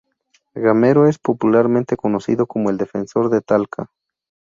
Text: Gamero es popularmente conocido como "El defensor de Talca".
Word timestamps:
Gamero 0.55 1.05
es 1.05 1.19
popularmente 1.19 1.95
conocido 1.95 2.47
como 2.47 2.71
"El 2.71 2.77
defensor 2.77 3.29
de 3.29 3.41
Talca". 3.41 3.91